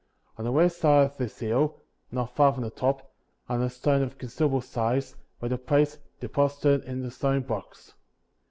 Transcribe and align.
On 0.35 0.43
the 0.45 0.51
west 0.51 0.79
side 0.79 1.05
of 1.05 1.17
this 1.17 1.37
hill, 1.37 1.79
not 2.11 2.35
far 2.35 2.51
from 2.55 2.63
the 2.63 2.71
top, 2.71 3.13
under 3.47 3.65
a 3.67 3.69
stone 3.69 4.01
of 4.01 4.17
considerable 4.17 4.61
size, 4.61 5.15
lay 5.43 5.49
the 5.49 5.59
plates, 5.59 5.99
deposited 6.19 6.83
in 6.85 7.05
a 7.05 7.11
stone 7.11 7.41
box. 7.41 7.93